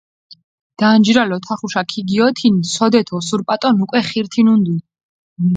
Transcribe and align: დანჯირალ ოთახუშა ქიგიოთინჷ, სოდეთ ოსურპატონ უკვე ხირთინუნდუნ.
დანჯირალ 0.81 1.29
ოთახუშა 1.35 1.81
ქიგიოთინჷ, 1.91 2.67
სოდეთ 2.75 3.07
ოსურპატონ 3.17 3.75
უკვე 3.83 3.99
ხირთინუნდუნ. 4.07 4.79